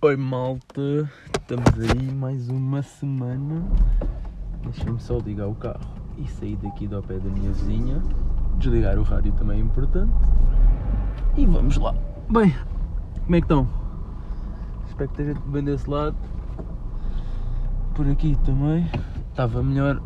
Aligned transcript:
Oi 0.00 0.16
malta, 0.16 1.10
estamos 1.40 1.72
aí 1.76 2.12
mais 2.12 2.48
uma 2.48 2.82
semana. 2.82 3.68
Deixa-me 4.62 5.00
só 5.00 5.18
ligar 5.18 5.48
o 5.48 5.56
carro 5.56 5.80
e 6.16 6.24
sair 6.28 6.54
daqui 6.54 6.86
do 6.86 7.02
pé 7.02 7.18
da 7.18 7.28
minha 7.28 7.50
vizinha. 7.50 8.00
Desligar 8.58 8.96
o 8.96 9.02
rádio 9.02 9.32
também 9.32 9.58
é 9.58 9.60
importante. 9.60 10.14
E 11.36 11.44
vamos 11.44 11.76
lá. 11.78 11.96
Bem, 12.30 12.54
como 13.24 13.34
é 13.34 13.40
que 13.40 13.44
estão? 13.44 13.68
Espero 14.86 15.10
que 15.10 15.20
esteja 15.20 15.34
tudo 15.34 15.50
bem 15.50 15.64
desse 15.64 15.90
lado. 15.90 16.14
Por 17.96 18.08
aqui 18.08 18.38
também. 18.44 18.88
Estava 19.30 19.64
melhor 19.64 20.00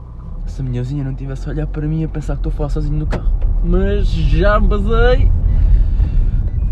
se 0.46 0.62
a 0.62 0.64
minha 0.64 0.82
vizinha 0.82 1.04
não 1.04 1.14
tivesse 1.14 1.46
a 1.50 1.52
olhar 1.52 1.66
para 1.66 1.86
mim 1.86 2.02
a 2.02 2.08
pensar 2.08 2.36
que 2.36 2.38
estou 2.38 2.50
a 2.50 2.54
falar 2.54 2.70
sozinho 2.70 2.98
no 2.98 3.06
carro. 3.06 3.30
Mas 3.62 4.06
já 4.06 4.58
me 4.58 4.68
basei. 4.68 5.30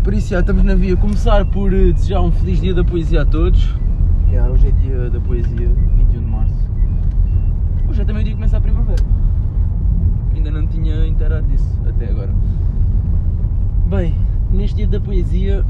Por 0.03 0.15
isso 0.15 0.29
já 0.29 0.39
estamos 0.39 0.63
na 0.63 0.73
via. 0.73 0.97
Começar 0.97 1.45
por 1.45 1.71
eh, 1.71 1.91
desejar 1.91 2.21
um 2.21 2.31
feliz 2.31 2.59
dia 2.59 2.73
da 2.73 2.83
poesia 2.83 3.21
a 3.21 3.25
todos. 3.25 3.75
Já, 4.31 4.47
hoje 4.47 4.69
é 4.69 4.71
dia 4.71 5.11
da 5.11 5.19
poesia, 5.19 5.69
21 5.69 6.05
de 6.07 6.19
março. 6.25 6.69
Hoje 7.87 8.01
é 8.01 8.05
também 8.05 8.21
o 8.21 8.23
dia 8.23 8.33
que 8.33 8.37
começa 8.37 8.57
a 8.57 8.61
primavera. 8.61 9.03
Ainda 10.33 10.49
não 10.49 10.65
tinha 10.65 11.05
inteirado 11.05 11.45
disso 11.45 11.79
até 11.87 12.09
agora. 12.09 12.33
Bem, 13.85 14.15
neste 14.51 14.77
dia 14.77 14.87
da 14.87 14.99
poesia 14.99 15.63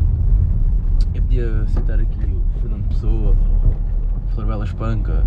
eu 1.13 1.21
podia 1.23 1.67
citar 1.67 1.99
aqui 1.99 2.23
o 2.23 2.61
Fernando 2.61 2.87
Pessoa, 2.87 3.35
o 3.35 4.33
Flor 4.33 4.47
Bela 4.47 4.63
Espanca, 4.63 5.25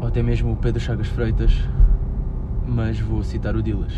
ou 0.00 0.08
até 0.08 0.22
mesmo 0.22 0.52
o 0.52 0.56
Pedro 0.56 0.80
Chagas 0.80 1.08
Freitas, 1.08 1.52
mas 2.66 2.98
vou 2.98 3.22
citar 3.22 3.54
o 3.54 3.62
Dilas. 3.62 3.92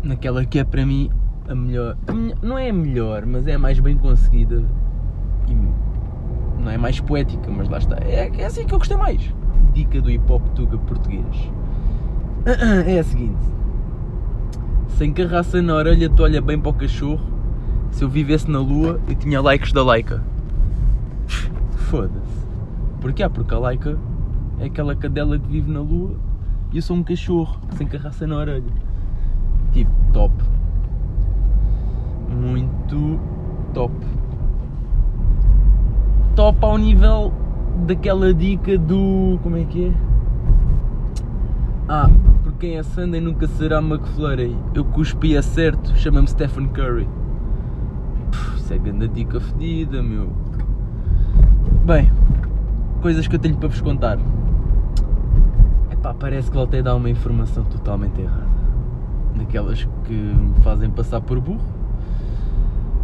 Naquela 0.00 0.44
que 0.44 0.60
é 0.60 0.64
para 0.64 0.86
mim 0.86 1.10
a 1.48 1.54
melhor. 1.54 1.96
a 2.06 2.12
não 2.46 2.58
é 2.58 2.70
a 2.70 2.72
melhor, 2.72 3.26
mas 3.26 3.46
é 3.46 3.54
a 3.54 3.58
mais 3.58 3.78
bem 3.80 3.96
conseguida. 3.96 4.64
E 5.48 6.62
não 6.62 6.70
é 6.70 6.76
mais 6.76 7.00
poética, 7.00 7.50
mas 7.50 7.68
lá 7.68 7.78
está. 7.78 7.96
É, 7.96 8.30
é 8.36 8.46
assim 8.46 8.66
que 8.66 8.74
eu 8.74 8.78
gostei 8.78 8.96
mais. 8.96 9.22
Dica 9.72 10.00
do 10.00 10.10
hip 10.10 10.30
hop 10.30 10.46
tuga 10.54 10.78
português. 10.78 11.50
É 12.86 12.98
a 12.98 13.04
seguinte: 13.04 13.42
sem 14.96 15.12
carraça 15.12 15.62
na 15.62 15.74
orelha, 15.74 16.08
tu 16.08 16.22
olha 16.22 16.40
bem 16.40 16.58
para 16.58 16.70
o 16.70 16.74
cachorro. 16.74 17.32
Se 17.90 18.04
eu 18.04 18.08
vivesse 18.08 18.50
na 18.50 18.58
lua, 18.58 19.00
eu 19.06 19.14
tinha 19.14 19.40
likes 19.40 19.72
da 19.72 19.82
Laika. 19.82 20.22
Foda-se. 21.76 22.46
Porquê? 23.00 23.28
Porque 23.28 23.54
a 23.54 23.58
Laika 23.58 23.98
é 24.58 24.66
aquela 24.66 24.94
cadela 24.94 25.38
que 25.38 25.46
vive 25.46 25.70
na 25.70 25.80
lua 25.80 26.16
e 26.72 26.76
eu 26.76 26.82
sou 26.82 26.96
um 26.96 27.02
cachorro 27.02 27.60
sem 27.76 27.86
carraça 27.86 28.26
na 28.26 28.36
orelha. 28.36 28.72
Tipo, 29.72 29.90
top. 30.12 30.34
Muito 32.42 33.20
top. 33.72 33.94
Top 36.34 36.58
ao 36.60 36.76
nível 36.76 37.32
daquela 37.86 38.34
dica 38.34 38.76
do. 38.76 39.38
Como 39.44 39.56
é 39.56 39.64
que 39.64 39.86
é? 39.86 39.92
Ah, 41.88 42.10
por 42.42 42.54
quem 42.54 42.78
é 42.78 42.82
Sunday 42.82 43.20
nunca 43.20 43.46
será 43.46 43.78
McFlurry. 43.78 44.56
Eu 44.74 44.84
cuspi 44.84 45.36
a 45.36 45.42
certo, 45.42 45.96
chama-me 45.96 46.26
Stephen 46.26 46.66
Curry. 46.70 47.08
Pff, 48.32 48.56
Isso 48.56 48.74
é 48.74 48.78
grande 48.78 49.06
dica 49.06 49.38
fedida, 49.38 50.02
meu. 50.02 50.32
Bem, 51.84 52.10
coisas 53.00 53.28
que 53.28 53.36
eu 53.36 53.38
tenho 53.38 53.56
para 53.56 53.68
vos 53.68 53.80
contar. 53.80 54.18
Epá, 55.92 56.12
parece 56.12 56.50
que 56.50 56.56
voltei 56.56 56.80
a 56.80 56.82
dar 56.82 56.96
uma 56.96 57.08
informação 57.08 57.62
totalmente 57.62 58.20
errada. 58.20 58.50
Daquelas 59.36 59.88
que 60.04 60.12
me 60.12 60.54
fazem 60.64 60.90
passar 60.90 61.20
por 61.20 61.38
burro. 61.38 61.81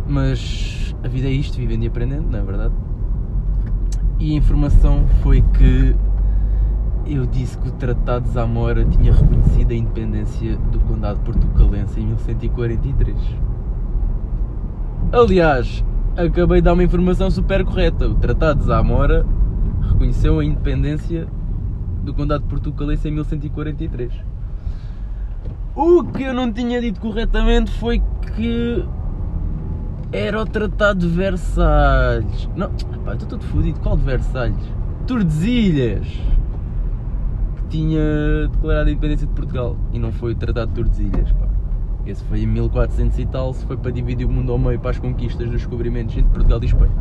Mas 0.09 0.97
a 1.05 1.09
vida 1.09 1.29
é 1.29 1.31
isto, 1.31 1.59
vivendo 1.59 1.85
e 1.85 1.87
aprendendo, 1.87 2.31
não 2.31 2.39
é 2.39 2.43
verdade? 2.43 2.75
E 4.19 4.33
a 4.33 4.37
informação 4.37 5.07
foi 5.23 5.43
que 5.43 5.95
eu 7.07 7.27
disse 7.27 7.57
que 7.59 7.69
o 7.69 7.73
Tratado 7.73 8.25
de 8.25 8.33
Zamora 8.33 8.85
tinha 8.85 9.13
reconhecido 9.13 9.71
a 9.71 9.75
independência 9.75 10.57
do 10.73 10.81
Condado 10.81 11.21
Portucalense 11.21 12.01
em 12.01 12.07
1143. 12.07 13.17
Aliás, 15.13 15.85
acabei 16.17 16.61
de 16.61 16.63
dar 16.63 16.73
uma 16.73 16.83
informação 16.83 17.31
super 17.31 17.65
correta. 17.65 18.09
O 18.09 18.15
Tratado 18.15 18.61
de 18.61 18.67
Zamora 18.67 19.25
reconheceu 19.91 20.39
a 20.39 20.45
independência 20.45 21.29
do 22.03 22.13
Condado 22.13 22.45
Portucalense 22.45 23.09
em 23.09 23.13
1143. 23.13 24.13
O 25.75 26.03
que 26.05 26.25
eu 26.25 26.35
não 26.35 26.53
tinha 26.53 26.81
dito 26.81 26.99
corretamente 26.99 27.71
foi 27.71 28.03
que 28.35 28.85
era 30.13 30.41
o 30.41 30.47
Tratado 30.47 31.01
de 31.01 31.09
Versalhes. 31.09 32.49
Não, 32.57 32.71
pá, 33.05 33.13
estou 33.13 33.29
todo 33.29 33.45
fodido. 33.45 33.79
Qual 33.81 33.97
de 33.97 34.05
Versalhes? 34.05 34.73
Tordesilhas! 35.07 36.07
Que 37.57 37.63
tinha 37.69 38.49
declarado 38.51 38.89
a 38.89 38.93
independência 38.93 39.27
de 39.27 39.33
Portugal. 39.33 39.77
E 39.93 39.99
não 39.99 40.13
foi 40.13 40.33
o 40.33 40.35
Tratado 40.35 40.69
de 40.69 40.75
Tordesilhas, 40.75 41.31
pá. 41.33 41.49
Esse 42.07 42.25
foi 42.25 42.41
em 42.41 42.47
1400 42.47 43.19
e 43.19 43.27
tal, 43.27 43.53
se 43.53 43.67
foi 43.67 43.77
para 43.77 43.91
dividir 43.91 44.27
o 44.27 44.31
mundo 44.31 44.51
ao 44.51 44.59
meio 44.59 44.81
para 44.81 44.93
as 44.93 44.99
conquistas 44.99 45.47
dos 45.47 45.61
descobrimentos 45.61 46.17
entre 46.17 46.31
Portugal 46.31 46.59
e 46.63 46.67
Espanha. 46.67 46.93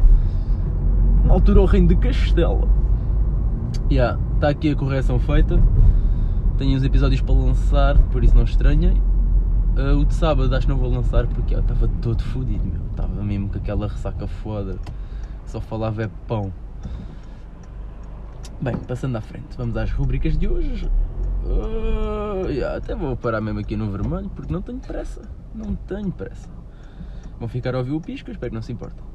Na 1.24 1.34
altura 1.34 1.62
o 1.62 1.66
reino 1.66 1.88
de 1.88 1.96
Castela. 1.96 2.68
Já, 3.90 4.18
está 4.36 4.50
aqui 4.50 4.72
a 4.72 4.76
correção 4.76 5.18
feita. 5.18 5.62
Tenho 6.58 6.76
os 6.76 6.84
episódios 6.84 7.22
para 7.22 7.36
lançar, 7.36 7.98
por 8.12 8.22
isso 8.22 8.36
não 8.36 8.44
estranhem. 8.44 9.02
Ah, 9.78 9.94
o 9.96 10.04
de 10.04 10.14
sábado 10.16 10.54
acho 10.56 10.66
que 10.66 10.74
não 10.74 10.80
vou 10.80 10.90
lançar 10.90 11.28
porque 11.28 11.54
eu 11.54 11.60
estava 11.60 11.88
todo 12.02 12.24
fodido, 12.24 12.66
meu. 12.66 12.82
Estava 12.90 13.22
mesmo 13.24 13.50
com 13.50 13.58
aquela 13.58 13.88
ressaca 13.88 14.26
foda. 14.28 14.78
Só 15.46 15.62
falava 15.62 16.04
é 16.04 16.10
pão. 16.28 16.52
Bem, 18.60 18.76
passando 18.76 19.16
à 19.16 19.22
frente, 19.22 19.56
vamos 19.56 19.78
às 19.78 19.92
rubricas 19.92 20.36
de 20.36 20.48
hoje. 20.48 20.90
Ah, 21.46 22.50
yeah, 22.50 22.78
até 22.78 22.96
vou 22.96 23.16
parar 23.16 23.40
mesmo 23.40 23.60
aqui 23.60 23.76
no 23.78 23.90
vermelho 23.92 24.30
porque 24.30 24.52
não 24.52 24.62
tenho 24.64 24.80
pressa. 24.80 25.22
Não 25.54 25.76
tenho 25.76 26.12
pressa. 26.12 26.50
Vão 27.40 27.48
ficar 27.48 27.76
a 27.76 27.78
ouvir 27.78 27.92
o 27.92 28.02
pisco, 28.02 28.32
espero 28.32 28.50
que 28.50 28.56
não 28.56 28.64
se 28.64 28.72
importem. 28.72 29.06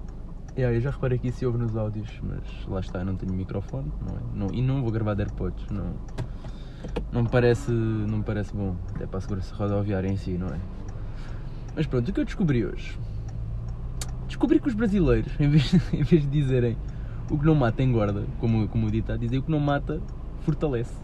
Yeah, 0.56 0.76
eu 0.76 0.80
já 0.80 0.90
reparei 0.90 1.18
aqui 1.18 1.32
se 1.32 1.44
ouve 1.44 1.58
nos 1.58 1.76
áudios, 1.76 2.08
mas 2.22 2.66
lá 2.68 2.78
está, 2.78 3.00
eu 3.00 3.04
não 3.06 3.16
tenho 3.16 3.32
microfone 3.32 3.90
não 4.00 4.16
é? 4.16 4.20
Não- 4.46 4.54
e 4.54 4.62
não 4.62 4.80
vou 4.82 4.92
gravar 4.92 5.14
de 5.14 5.22
AirPods. 5.22 5.66
Não, 5.70 5.94
não, 7.12 7.22
me 7.22 7.28
parece, 7.28 7.70
não 7.70 8.18
me 8.18 8.24
parece 8.24 8.54
bom, 8.54 8.76
até 8.94 9.06
para 9.06 9.18
a 9.18 9.20
segurança 9.20 9.54
rodoviária 9.54 10.08
em 10.08 10.16
si, 10.16 10.32
não 10.32 10.48
é? 10.48 10.58
Mas 11.74 11.86
pronto, 11.86 12.08
o 12.08 12.12
que 12.12 12.20
eu 12.20 12.24
descobri 12.24 12.64
hoje? 12.64 12.98
Descobri 14.26 14.60
que 14.60 14.68
os 14.68 14.74
brasileiros, 14.74 15.32
em 15.40 15.48
vez, 15.48 15.72
em 15.92 16.02
vez 16.02 16.22
de 16.22 16.28
dizerem 16.28 16.76
o 17.30 17.38
que 17.38 17.44
não 17.44 17.54
mata 17.54 17.82
engorda, 17.82 18.24
como, 18.40 18.68
como 18.68 18.86
o 18.86 18.90
ditado, 18.90 19.20
dizem 19.20 19.38
o 19.38 19.42
que 19.42 19.50
não 19.50 19.60
mata 19.60 20.00
fortalece. 20.40 20.94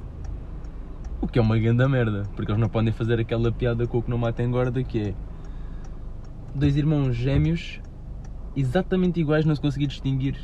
O 1.21 1.27
que 1.27 1.39
é 1.39 1.43
uma 1.43 1.59
grande 1.59 1.87
merda, 1.89 2.25
porque 2.37 2.53
eles 2.53 2.61
não 2.61 2.69
podem 2.69 2.93
fazer 2.93 3.19
aquela 3.19 3.51
piada 3.51 3.87
com 3.87 3.99
o 3.99 4.03
que 4.03 4.11
não 4.11 4.19
mata 4.19 4.43
engorda 4.43 4.83
que 4.83 5.01
é 5.01 5.15
dois 6.55 6.77
irmãos 6.77 7.15
gêmeos 7.15 7.81
exatamente 8.57 9.21
iguais, 9.21 9.45
não 9.45 9.55
se 9.55 9.61
conseguia 9.61 9.87
distinguir 9.89 10.37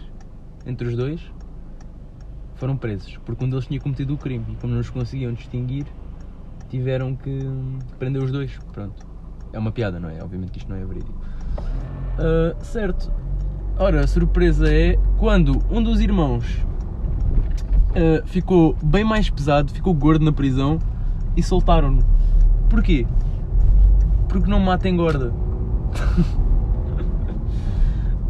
entre 0.66 0.88
os 0.88 0.96
dois, 0.96 1.20
foram 2.56 2.76
presos, 2.76 3.18
porque 3.24 3.44
um 3.44 3.48
deles 3.48 3.66
tinha 3.66 3.80
cometido 3.80 4.14
o 4.14 4.16
crime 4.16 4.44
e 4.50 4.56
como 4.56 4.72
não 4.72 4.80
os 4.80 4.90
conseguiam 4.90 5.32
distinguir, 5.32 5.86
tiveram 6.68 7.14
que 7.14 7.38
prender 7.98 8.22
os 8.22 8.30
dois. 8.30 8.58
Pronto. 8.72 9.06
É 9.52 9.58
uma 9.58 9.70
piada, 9.70 10.00
não 10.00 10.08
é? 10.08 10.22
Obviamente 10.22 10.52
que 10.52 10.58
isto 10.58 10.68
não 10.68 10.76
é 10.76 10.84
verídico. 10.84 11.14
Ah, 12.18 12.54
certo. 12.60 13.12
Ora, 13.78 14.00
a 14.00 14.06
surpresa 14.06 14.72
é 14.72 14.96
quando 15.18 15.60
um 15.70 15.82
dos 15.82 16.00
irmãos 16.00 16.44
ah, 17.94 18.22
ficou 18.26 18.76
bem 18.82 19.04
mais 19.04 19.30
pesado, 19.30 19.72
ficou 19.72 19.94
gordo 19.94 20.24
na 20.24 20.32
prisão 20.32 20.78
e 21.36 21.42
soltaram-no. 21.42 22.04
Porquê? 22.68 23.06
Porque 24.28 24.50
não 24.50 24.60
mata 24.60 24.88
engorda. 24.88 25.32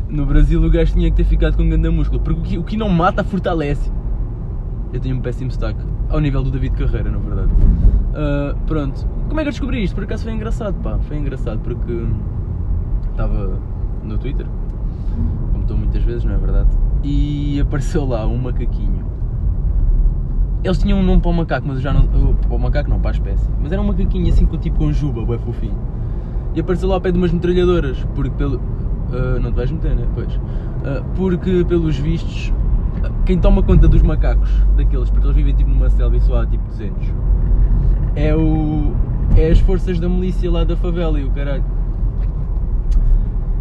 No 0.06 0.24
Brasil 0.24 0.62
o 0.62 0.70
gajo 0.70 0.92
tinha 0.92 1.10
que 1.10 1.16
ter 1.16 1.24
ficado 1.24 1.56
com 1.56 1.64
um 1.64 1.69
grande 1.69 1.88
músculo. 1.88 2.20
Porque 2.20 2.38
o 2.38 2.43
que, 2.43 2.58
o 2.58 2.62
que 2.62 2.76
não 2.76 2.88
mata 2.88 3.25
fortalece. 3.25 3.90
Eu 4.94 5.00
tenho 5.00 5.17
um 5.17 5.20
péssimo 5.20 5.49
destaque. 5.49 5.81
Ao 6.08 6.20
nível 6.20 6.43
do 6.44 6.52
David 6.52 6.76
Carreira, 6.76 7.11
na 7.11 7.19
verdade. 7.19 7.50
Ah, 8.14 8.55
pronto. 8.67 9.05
Como 9.29 9.41
é 9.41 9.43
que 9.43 9.49
eu 9.49 9.52
descobri 9.52 9.82
isto? 9.82 9.94
Por 9.94 10.05
acaso 10.05 10.23
foi 10.23 10.32
engraçado, 10.32 10.75
pá. 10.82 10.99
Foi 11.00 11.17
engraçado 11.17 11.58
porque 11.58 12.06
estava 13.11 13.58
no 14.05 14.17
Twitter, 14.19 14.46
como 15.50 15.62
estou 15.62 15.76
muitas 15.76 16.02
vezes, 16.02 16.25
não 16.25 16.35
é 16.35 16.37
verdade? 16.37 16.69
E 17.02 17.61
apareceu 17.61 18.05
lá 18.06 18.25
um 18.26 18.38
macaquinho. 18.38 19.05
Eles 20.62 20.79
tinham 20.79 21.00
um 21.00 21.02
nome 21.02 21.20
para 21.20 21.31
o 21.31 21.35
macaco, 21.35 21.67
mas 21.67 21.76
eu 21.79 21.82
já 21.82 21.93
não. 21.93 22.06
Para 22.06 22.55
o 22.55 22.58
macaco 22.58 22.88
não, 22.88 23.00
para 23.00 23.11
a 23.11 23.12
espécie. 23.12 23.50
Mas 23.61 23.73
era 23.73 23.82
um 23.82 23.87
macaquinho 23.87 24.32
assim 24.32 24.47
com 24.47 24.56
tipo 24.56 24.79
com 24.79 24.93
juba, 24.93 25.26
bem 25.26 25.38
fofinho. 25.38 25.79
E 26.55 26.61
apareceu 26.61 26.88
lá 26.88 26.94
ao 26.94 27.00
pé 27.00 27.11
de 27.11 27.19
umas 27.19 27.32
metralhadoras, 27.32 27.99
porque 28.14 28.31
pelo. 28.31 28.61
ah, 29.12 29.40
não 29.40 29.50
te 29.50 29.56
vais 29.56 29.70
meter, 29.73 29.97
né? 29.97 30.06
Pois. 30.14 30.40
Ah, 30.85 31.02
porque 31.17 31.64
pelos 31.64 31.99
vistos, 31.99 32.52
quem 33.24 33.38
toma 33.38 33.62
conta 33.62 33.86
dos 33.88 34.02
macacos, 34.02 34.50
daqueles, 34.76 35.10
porque 35.10 35.26
eles 35.26 35.36
vivem 35.36 35.54
tipo 35.54 35.70
numa 35.70 35.88
selva 35.90 36.16
e 36.16 36.20
só 36.20 36.42
há 36.42 36.46
tipo 36.46 36.64
200, 36.68 37.08
é 38.16 38.34
o. 38.34 38.92
É 39.36 39.50
as 39.50 39.58
forças 39.58 39.98
da 39.98 40.08
milícia 40.08 40.50
lá 40.50 40.62
da 40.64 40.76
favela 40.76 41.18
e 41.18 41.24
o 41.24 41.30
caralho. 41.30 41.64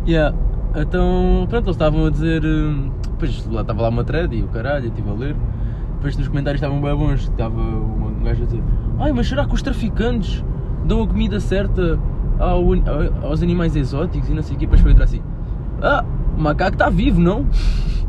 Yeah. 0.06 0.36
então, 0.76 1.46
pronto, 1.50 1.66
eles 1.66 1.76
estavam 1.76 2.06
a 2.06 2.10
dizer. 2.10 2.44
hum, 2.46 2.92
Depois 3.12 3.48
lá 3.50 3.62
estava 3.62 3.82
lá 3.84 3.90
uma 3.90 4.04
thread 4.04 4.36
e 4.36 4.44
o 4.44 4.48
caralho, 4.48 4.86
eu 4.86 4.90
estive 4.90 5.10
a 5.10 5.14
ler. 5.14 5.36
Depois 5.96 6.18
nos 6.18 6.28
comentários 6.28 6.62
estavam 6.62 6.82
bem 6.82 6.96
bons. 6.96 7.22
Estava 7.22 7.60
um 7.60 8.22
gajo 8.24 8.44
a 8.44 8.46
dizer: 8.46 8.64
Ai, 9.00 9.14
mas 9.14 9.28
será 9.28 9.46
que 9.46 9.54
os 9.56 9.62
traficantes 9.62 10.44
dão 10.86 11.02
a 11.02 11.08
comida 11.08 11.40
certa 11.40 11.98
ao- 12.38 12.62
aos 13.26 13.42
animais 13.42 13.76
exóticos 13.76 14.30
e 14.30 14.34
não 14.34 14.44
sei 14.44 14.56
o 14.56 14.60
quê? 14.60 14.66
Depois 14.66 14.82
foi 14.82 14.92
outra 14.92 15.06
assim: 15.06 15.22
Ah, 15.82 16.04
o 16.38 16.42
macaco 16.42 16.74
está 16.74 16.90
vivo, 16.90 17.20
não? 17.22 17.46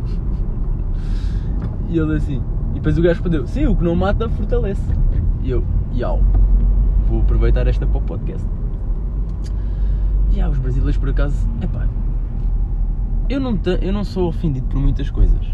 E 1.95 1.99
ele 1.99 2.17
assim. 2.17 2.43
E 2.73 2.75
depois 2.75 2.99
o 2.99 3.03
gajo 3.03 3.15
respondeu: 3.15 3.47
Sim, 3.47 3.67
o 3.67 3.77
que 3.77 3.85
não 3.85 3.95
mata 3.95 4.29
fortalece. 4.29 4.83
E 5.45 5.51
eu: 5.51 5.65
Iau, 5.95 6.21
vou 7.09 7.21
aproveitar 7.21 7.67
esta 7.69 7.87
para 7.87 7.99
o 7.99 8.03
podcast. 8.03 8.45
E 10.33 10.41
há 10.41 10.49
os 10.49 10.59
brasileiros 10.59 10.97
por 10.97 11.09
acaso. 11.11 11.37
Epá, 11.63 11.87
eu 13.29 13.39
não, 13.39 13.57
te- 13.57 13.79
eu 13.81 13.93
não 13.93 14.03
sou 14.03 14.29
ofendido 14.29 14.67
por 14.67 14.81
muitas 14.81 15.09
coisas. 15.09 15.47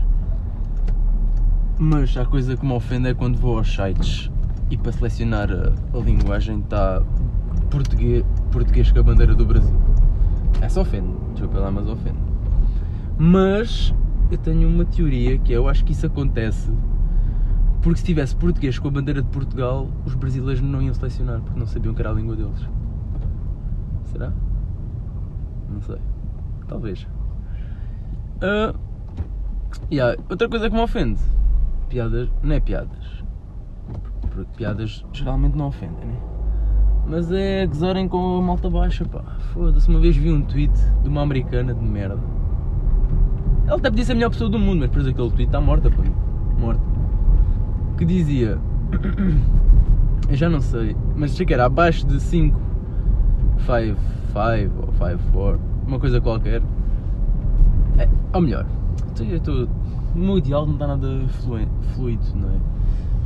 Mas 1.79 2.17
a 2.17 2.25
coisa 2.25 2.57
que 2.57 2.65
me 2.65 2.73
ofende 2.73 3.09
é 3.09 3.15
quando 3.15 3.37
vou 3.39 3.59
aos 3.59 3.75
sites 3.75 4.31
e 4.71 4.77
para 4.79 4.93
selecionar 4.93 5.51
a, 5.51 5.99
a 5.99 6.01
linguagem 6.01 6.61
está 6.61 7.03
português, 7.71 8.25
português 8.51 8.91
com 8.91 8.99
a 8.99 9.03
bandeira 9.03 9.35
do 9.35 9.45
Brasil. 9.45 9.75
Essa 10.63 10.81
ofende, 10.81 11.09
desculpa 11.33 11.59
lá, 11.59 11.71
mas 11.71 11.87
ofende. 11.89 12.19
Mas 13.19 13.95
eu 14.31 14.39
tenho 14.39 14.69
uma 14.69 14.85
teoria 14.85 15.39
que 15.39 15.53
é, 15.53 15.57
eu 15.57 15.69
acho 15.69 15.85
que 15.85 15.93
isso 15.93 16.07
acontece 16.07 16.71
porque 17.83 17.99
se 17.99 18.05
tivesse 18.05 18.37
português 18.37 18.79
com 18.79 18.89
a 18.89 18.91
bandeira 18.91 19.23
de 19.23 19.29
Portugal, 19.29 19.89
os 20.05 20.15
brasileiros 20.15 20.61
não 20.61 20.83
iam 20.83 20.93
selecionar 20.93 21.41
porque 21.41 21.59
não 21.59 21.67
sabiam 21.67 21.95
que 21.95 22.03
era 22.03 22.11
a 22.11 22.13
língua 22.13 22.37
deles. 22.37 22.69
Será? 24.05 24.33
Não 25.69 25.81
sei. 25.81 25.97
Talvez. 26.69 27.07
Ah, 28.43 28.75
yeah, 29.91 30.21
Outra 30.29 30.49
coisa 30.49 30.69
que 30.69 30.77
me 30.77 30.83
ofende. 30.83 31.21
Piadas. 31.89 32.29
Não 32.43 32.55
é 32.55 32.61
piadas. 32.61 33.25
Porque 34.21 34.45
piadas 34.57 35.05
geralmente 35.13 35.57
não 35.57 35.69
ofendem, 35.69 36.07
né? 36.07 36.21
Mas 37.07 37.33
é 37.33 37.67
gozarem 37.67 38.07
com 38.07 38.39
a 38.39 38.43
malta 38.43 38.69
baixa, 38.69 39.05
pá. 39.07 39.23
Foda-se, 39.53 39.89
uma 39.89 39.99
vez 39.99 40.17
vi 40.17 40.31
um 40.31 40.43
tweet 40.43 40.73
de 41.03 41.09
uma 41.09 41.23
americana 41.23 41.75
de 41.75 41.83
merda. 41.83 42.21
Ela 43.71 43.79
até 43.79 43.89
podia 43.89 44.05
ser 44.05 44.13
a 44.13 44.15
melhor 44.17 44.31
pessoa 44.31 44.51
do 44.51 44.59
mundo, 44.59 44.81
mas 44.81 44.91
depois 44.91 45.07
aquele 45.07 45.31
tweet 45.31 45.45
está 45.45 45.61
morta, 45.61 45.89
pá. 45.89 46.03
Morta. 46.59 46.81
Que 47.97 48.05
dizia. 48.05 48.59
Eu 50.29 50.35
já 50.35 50.51
não 50.51 50.61
sei, 50.61 50.97
mas 51.15 51.33
achei 51.33 51.47
que 51.47 51.55
era 51.55 51.67
abaixo 51.67 52.05
de 52.05 52.19
5, 52.19 52.61
5, 53.59 53.67
5 53.67 53.97
ou 54.87 54.93
5, 54.93 55.23
4, 55.33 55.61
uma 55.87 56.01
coisa 56.01 56.21
qualquer. 56.21 56.63
É, 57.97 58.09
ou 58.33 58.41
melhor, 58.41 58.67
eu 59.19 59.37
estou. 59.37 59.69
O 60.15 60.19
meu 60.19 60.39
ideal 60.39 60.67
não 60.67 60.75
está 60.75 60.87
nada 60.87 61.09
fluido, 61.95 62.25
não 62.35 62.49
é? 62.49 62.59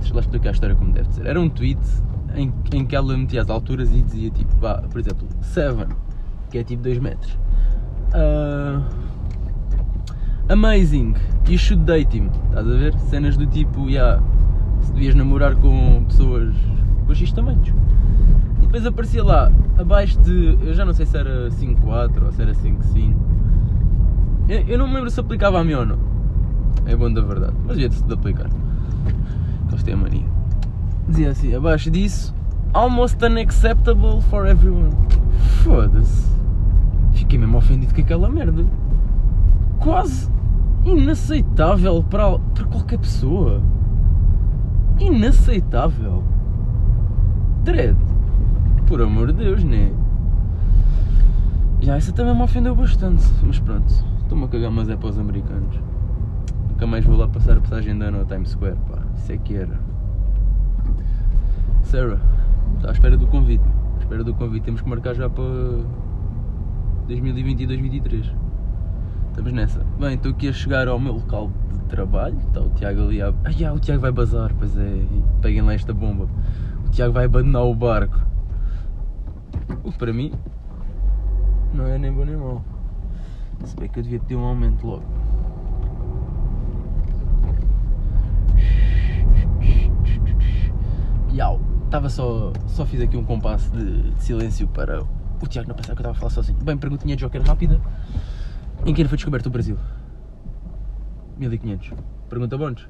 Deixa 0.01 0.15
lá 0.15 0.21
explicar 0.21 0.49
a 0.51 0.53
história 0.53 0.77
como 0.77 0.93
deve 0.93 1.13
ser. 1.13 1.27
Era 1.27 1.39
um 1.41 1.49
tweet 1.49 1.81
em, 2.35 2.53
em 2.73 2.87
que 2.87 2.97
ela 2.97 3.17
metia 3.17 3.43
as 3.43 3.51
alturas 3.51 3.91
e 3.93 4.01
dizia 4.01 4.31
tipo, 4.31 4.55
vá, 4.57 4.83
por 4.91 4.99
exemplo, 5.01 5.27
7, 5.43 5.87
que 6.51 6.59
é 6.59 6.65
tipo 6.65 6.83
2 6.83 6.99
metros. 7.01 7.39
Ah, 8.15 8.83
amazing, 10.49 11.15
you 11.49 11.59
should 11.59 11.85
date 11.85 12.17
him. 12.17 12.31
Estás 12.49 12.67
a 12.67 12.77
ver? 12.77 12.99
Cenas 13.11 13.37
do 13.37 13.47
tipo, 13.47 13.89
yeah, 13.89 14.23
se 14.81 14.93
devias 14.93 15.15
namorar 15.15 15.55
com 15.57 16.05
pessoas 16.05 16.55
com 17.07 17.15
X 17.15 17.33
tamanhos. 17.33 17.69
E 18.59 18.63
depois 18.63 18.87
aparecia 18.87 19.25
lá, 19.25 19.51
abaixo 19.79 20.19
de. 20.21 20.59
Eu 20.63 20.75
já 20.75 20.85
não 20.85 20.93
sei 20.93 21.07
se 21.07 21.17
era 21.17 21.51
5.4 21.51 22.25
ou 22.25 22.33
se 22.33 22.43
era 22.43 22.53
5.5. 22.53 23.15
Eu, 24.49 24.61
eu 24.61 24.79
não 24.79 24.89
me 24.89 24.95
lembro 24.95 25.11
se 25.11 25.21
aplicava 25.21 25.61
a 25.61 25.65
mim 25.65 25.75
ou 25.75 25.87
não. 25.87 25.99
É 26.87 26.95
bom 26.95 27.13
da 27.13 27.23
verdade, 27.23 27.55
mas 27.65 27.77
devia-se 27.77 28.05
de 28.05 28.13
aplicar. 28.13 28.51
Têm 29.85 29.95
a 29.95 29.97
mania. 29.97 30.25
Dizia 31.07 31.31
assim, 31.31 31.55
abaixo 31.55 31.91
disso, 31.91 32.35
almost 32.73 33.23
unacceptable 33.23 34.23
for 34.31 34.47
everyone. 34.47 34.91
Foda-se. 35.63 36.27
Fiquei 37.13 37.39
mesmo 37.39 37.59
ofendido 37.59 37.95
com 37.95 38.01
aquela 38.01 38.31
merda. 38.31 38.65
Quase 39.85 40.31
inaceitável 40.83 42.03
para, 42.05 42.39
para 42.39 42.65
qualquer 42.65 42.99
pessoa. 42.99 43.61
Inaceitável. 44.99 46.25
Dread. 47.65 47.95
Por 48.87 49.03
amor 49.03 49.27
de 49.27 49.45
Deus, 49.45 49.63
né? 49.63 49.93
Já, 51.83 51.97
essa 51.97 52.15
também 52.15 52.35
me 52.35 52.41
ofendeu 52.41 52.75
bastante. 52.75 53.23
Mas 53.43 53.59
pronto, 53.59 53.93
estou-me 54.23 54.45
a 54.45 54.49
cagar, 54.49 54.71
mas 54.71 54.89
é 54.89 54.97
para 54.97 55.11
os 55.11 55.19
americanos. 55.19 55.79
Nunca 56.71 56.87
mais 56.87 57.05
vou 57.05 57.19
lá 57.19 57.29
passar 57.29 57.59
a 57.59 57.61
passagem 57.61 57.99
de 57.99 58.05
ano 58.07 58.21
ao 58.21 58.25
Times 58.25 58.49
Square, 58.49 58.79
pá. 58.91 59.03
Isso 59.17 59.33
é 59.33 59.37
que 59.37 59.55
era. 59.55 59.79
Sarah, 61.83 62.21
está 62.77 62.89
à 62.89 62.93
espera 62.93 63.19
do 63.19 63.27
convite. 63.27 63.65
À 63.97 63.99
espera 63.99 64.25
do 64.25 64.33
convite. 64.33 64.63
Temos 64.63 64.81
que 64.81 64.89
marcar 64.89 65.15
já 65.15 65.29
para 65.29 65.45
2020 67.07 67.61
e 67.61 67.67
2023. 67.67 68.44
Estamos 69.35 69.53
nessa. 69.53 69.85
Bem, 69.99 70.15
estou 70.15 70.31
aqui 70.31 70.47
a 70.47 70.53
chegar 70.53 70.87
ao 70.87 70.97
meu 70.97 71.15
local 71.15 71.51
de 71.73 71.81
trabalho. 71.89 72.39
Está 72.39 72.61
o 72.61 72.71
Tiago 72.71 73.03
ali 73.03 73.21
a. 73.21 73.31
Ah, 73.31 73.73
o 73.75 73.81
Tiago 73.81 74.01
vai 74.01 74.13
bazar, 74.13 74.55
pois 74.57 74.79
é. 74.79 75.05
Peguem 75.43 75.61
lá 75.61 75.75
esta 75.75 75.93
bomba. 75.93 76.29
O 76.87 76.91
Tiago 76.91 77.13
vai 77.13 77.25
abandonar 77.25 77.65
o 77.65 77.75
barco. 77.75 78.17
O 79.83 79.91
que 79.91 79.99
para 79.99 80.13
mim 80.13 80.33
não 81.73 81.85
é 81.85 81.99
nem 81.99 82.13
bom 82.13 82.25
nem 82.25 82.37
mau. 82.37 82.65
Se 83.65 83.75
bem 83.75 83.89
que 83.89 83.99
eu 83.99 84.05
devia 84.05 84.21
ter 84.21 84.37
um 84.37 84.45
aumento 84.45 84.87
logo. 84.87 85.03
Iau, 91.35 91.61
estava 91.87 92.09
só. 92.09 92.53
Só 92.69 92.87
fiz 92.87 93.01
aqui 93.01 93.17
um 93.17 93.25
compasso 93.25 93.69
de, 93.73 94.13
de 94.13 94.23
silêncio 94.23 94.69
para 94.69 95.03
o 95.03 95.47
Tiago 95.49 95.69
não 95.69 95.75
pensar 95.75 95.97
que 95.97 96.03
eu 96.03 96.09
estava 96.09 96.13
a 96.13 96.21
falar 96.21 96.31
sozinho. 96.31 96.57
Bem, 96.63 96.79
perguntinha 96.79 97.17
de 97.17 97.25
Joker 97.25 97.43
rápida. 97.43 97.81
Em 98.87 98.93
que 98.93 99.01
ano 99.01 99.09
foi 99.09 99.17
descoberto 99.17 99.47
o 99.47 99.51
Brasil? 99.51 99.79
1500. 101.39 101.93
Pergunta 102.29 102.59
bónus. 102.59 102.87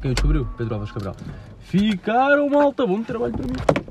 Quem 0.00 0.10
o 0.10 0.14
descobriu? 0.14 0.46
Pedro 0.58 0.74
Alves 0.74 0.92
Cabral. 0.92 1.16
Ficaram 1.60 2.50
malta, 2.50 2.86
bom 2.86 3.02
trabalho 3.02 3.32
para 3.32 3.46
mim. 3.46 3.81